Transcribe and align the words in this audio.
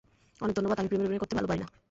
অনেক 0.43 0.53
ধন্যবাদ 0.57 0.77
আমি 0.81 0.89
প্রেমের 0.89 1.05
অভিনয় 1.07 1.21
করতে 1.23 1.35
ভালো 1.37 1.47
পারি 1.49 1.59
না। 1.63 1.67